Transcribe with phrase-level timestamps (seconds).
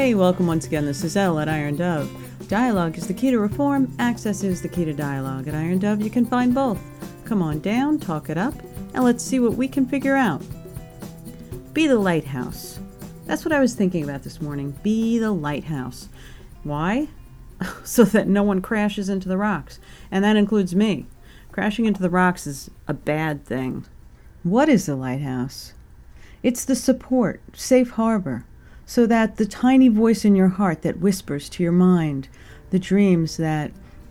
[0.00, 0.86] Hey, welcome once again.
[0.86, 2.10] This is Elle at Iron Dove.
[2.48, 5.46] Dialogue is the key to reform, access is the key to dialogue.
[5.46, 6.80] At Iron Dove, you can find both.
[7.26, 8.54] Come on down, talk it up,
[8.94, 10.42] and let's see what we can figure out.
[11.74, 12.80] Be the lighthouse.
[13.26, 14.70] That's what I was thinking about this morning.
[14.82, 16.08] Be the lighthouse.
[16.62, 17.08] Why?
[17.84, 19.80] so that no one crashes into the rocks.
[20.10, 21.08] And that includes me.
[21.52, 23.84] Crashing into the rocks is a bad thing.
[24.44, 25.74] What is the lighthouse?
[26.42, 28.46] It's the support, safe harbor,
[28.90, 32.26] so that the tiny voice in your heart that whispers to your mind
[32.70, 33.70] the dreams that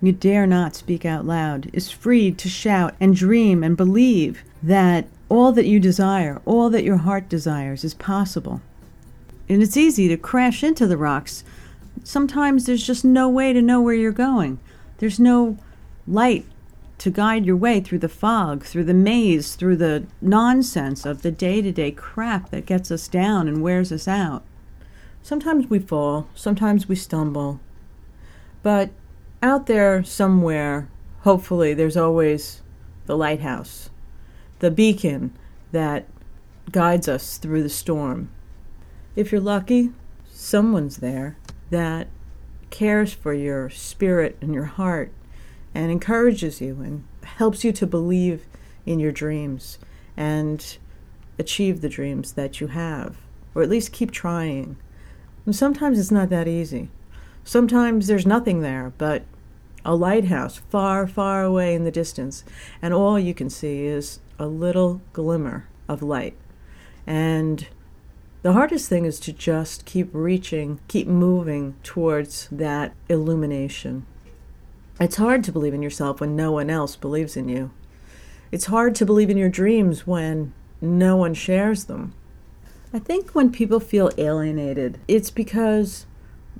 [0.00, 5.08] you dare not speak out loud is freed to shout and dream and believe that
[5.28, 8.62] all that you desire, all that your heart desires, is possible.
[9.48, 11.42] And it's easy to crash into the rocks.
[12.04, 14.60] Sometimes there's just no way to know where you're going.
[14.98, 15.58] There's no
[16.06, 16.46] light
[16.98, 21.32] to guide your way through the fog, through the maze, through the nonsense of the
[21.32, 24.44] day to day crap that gets us down and wears us out.
[25.22, 27.60] Sometimes we fall, sometimes we stumble.
[28.62, 28.90] But
[29.42, 30.88] out there somewhere,
[31.20, 32.62] hopefully, there's always
[33.06, 33.90] the lighthouse,
[34.58, 35.36] the beacon
[35.72, 36.06] that
[36.70, 38.30] guides us through the storm.
[39.16, 39.92] If you're lucky,
[40.30, 41.36] someone's there
[41.70, 42.08] that
[42.70, 45.12] cares for your spirit and your heart
[45.74, 48.46] and encourages you and helps you to believe
[48.86, 49.78] in your dreams
[50.16, 50.78] and
[51.38, 53.18] achieve the dreams that you have,
[53.54, 54.76] or at least keep trying.
[55.46, 56.90] And sometimes it's not that easy.
[57.44, 59.24] Sometimes there's nothing there but
[59.84, 62.44] a lighthouse far, far away in the distance,
[62.82, 66.36] and all you can see is a little glimmer of light.
[67.06, 67.66] And
[68.42, 74.06] the hardest thing is to just keep reaching, keep moving towards that illumination.
[75.00, 77.70] It's hard to believe in yourself when no one else believes in you.
[78.52, 82.14] It's hard to believe in your dreams when no one shares them.
[82.92, 86.06] I think when people feel alienated, it's because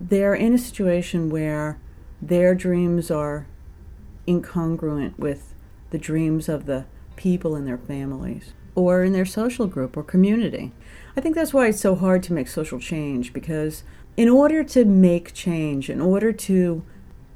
[0.00, 1.78] they're in a situation where
[2.22, 3.48] their dreams are
[4.28, 5.54] incongruent with
[5.90, 6.84] the dreams of the
[7.16, 10.70] people in their families or in their social group or community.
[11.16, 13.82] I think that's why it's so hard to make social change because
[14.16, 16.84] in order to make change, in order to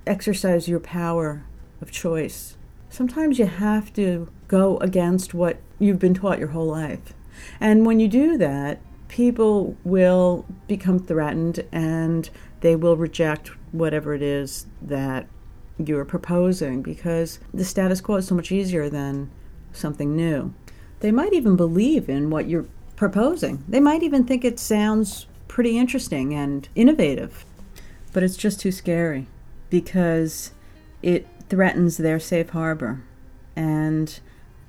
[0.06, 1.44] exercise your power
[1.80, 2.56] of choice.
[2.90, 7.12] Sometimes you have to go against what you've been taught your whole life.
[7.60, 12.28] And when you do that, people will become threatened and
[12.60, 15.26] they will reject whatever it is that
[15.78, 19.30] you're proposing because the status quo is so much easier than
[19.72, 20.54] something new.
[21.00, 23.64] They might even believe in what you're proposing.
[23.68, 27.44] They might even think it sounds pretty interesting and innovative,
[28.12, 29.26] but it's just too scary
[29.70, 30.52] because
[31.02, 33.02] it threatens their safe harbor.
[33.56, 34.18] And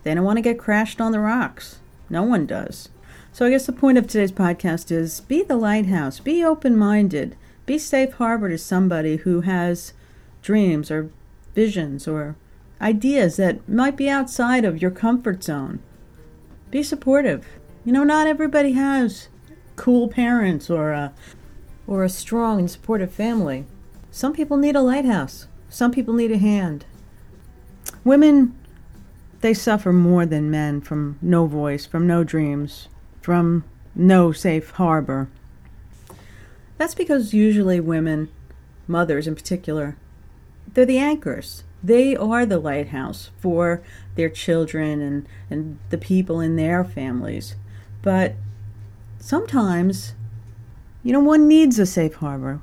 [0.04, 1.80] they don't want to get crashed on the rocks.
[2.10, 2.90] No one does.
[3.32, 7.36] So I guess the point of today's podcast is be the lighthouse, be open minded,
[7.66, 9.94] be safe harbor to somebody who has
[10.42, 11.10] dreams or
[11.54, 12.36] visions or
[12.80, 15.80] ideas that might be outside of your comfort zone.
[16.72, 17.46] Be supportive.
[17.84, 19.28] You know, not everybody has
[19.76, 21.14] cool parents or a,
[21.88, 23.66] or a strong and supportive family.
[24.12, 26.86] Some people need a lighthouse, some people need a hand.
[28.04, 28.56] Women,
[29.46, 32.88] they suffer more than men from no voice, from no dreams,
[33.22, 33.64] from
[33.94, 35.30] no safe harbor.
[36.80, 38.30] That's because usually women,
[38.88, 39.98] mothers in particular,
[40.74, 41.64] they're the anchors.
[41.84, 43.84] They are the lighthouse for
[44.16, 47.56] their children and, and the people in their families.
[48.02, 48.34] But
[49.20, 50.16] sometimes,
[51.04, 52.62] you know, one needs a safe harbor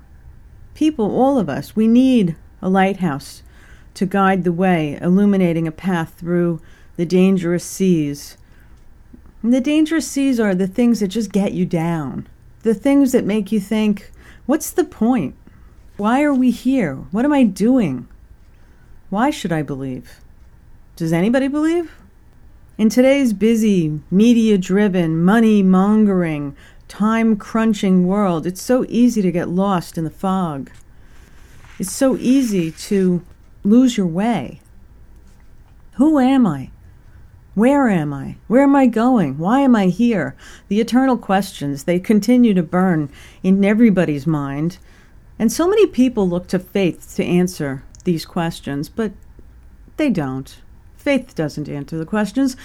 [0.74, 3.44] people, all of us, we need a lighthouse
[3.94, 6.60] to guide the way, illuminating a path through
[6.96, 8.36] the dangerous seas.
[9.42, 12.28] And the dangerous seas are the things that just get you down,
[12.62, 14.10] the things that make you think,
[14.46, 15.34] what's the point?
[15.96, 16.96] Why are we here?
[17.10, 18.08] What am I doing?
[19.10, 20.20] Why should I believe?
[20.96, 21.92] Does anybody believe?
[22.78, 26.56] In today's busy, media driven, money mongering,
[26.88, 30.70] time crunching world, it's so easy to get lost in the fog.
[31.78, 33.22] It's so easy to
[33.64, 34.60] lose your way.
[35.94, 36.70] Who am I?
[37.54, 38.36] Where am I?
[38.48, 39.36] Where am I going?
[39.36, 40.34] Why am I here?
[40.68, 43.10] The eternal questions, they continue to burn
[43.42, 44.78] in everybody's mind.
[45.38, 49.12] And so many people look to faith to answer these questions, but
[49.98, 50.60] they don't.
[50.96, 52.56] Faith doesn't answer the questions.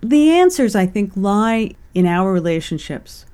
[0.00, 3.24] The answers, I think, lie in our relationships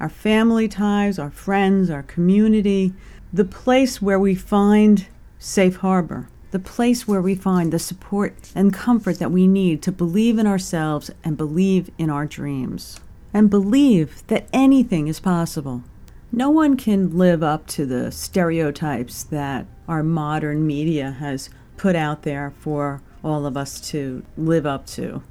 [0.00, 2.92] our family ties, our friends, our community,
[3.32, 5.06] the place where we find
[5.38, 9.90] safe harbor, the place where we find the support and comfort that we need to
[9.90, 13.00] believe in ourselves and believe in our dreams,
[13.34, 15.82] and believe that anything is possible.
[16.30, 22.22] No one can live up to the stereotypes that our modern media has put out
[22.22, 25.22] there for all of us to live up to.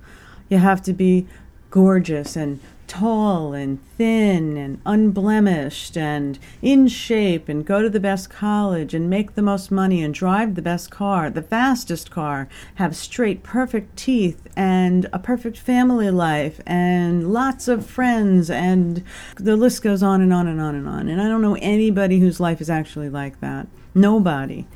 [0.50, 1.28] You have to be
[1.70, 2.60] gorgeous and
[2.92, 9.10] tall and thin and unblemished and in shape and go to the best college and
[9.10, 13.96] make the most money and drive the best car, the fastest car, have straight, perfect
[13.96, 19.02] teeth and a perfect family life and lots of friends and
[19.38, 21.08] the list goes on and on and on and on.
[21.08, 23.68] And I don't know anybody whose life is actually like that.
[23.96, 24.68] Nobody.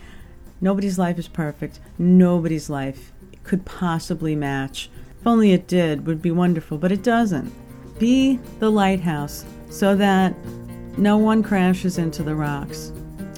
[0.61, 1.81] Nobody's life is perfect.
[1.97, 3.11] Nobody's life
[3.43, 4.89] could possibly match.
[5.19, 7.53] If only it did, would be wonderful, but it doesn't.
[7.97, 10.35] Be the lighthouse so that
[10.97, 12.91] no one crashes into the rocks.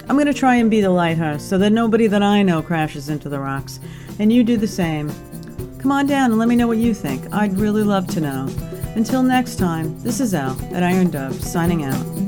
[0.10, 3.10] I'm going to try and be the lighthouse so that nobody that I know crashes
[3.10, 3.80] into the rocks.
[4.20, 5.12] And you do the same.
[5.80, 7.32] Come on down and let me know what you think.
[7.34, 8.48] I'd really love to know.
[8.96, 12.27] Until next time, this is Elle at Iron Dove signing out.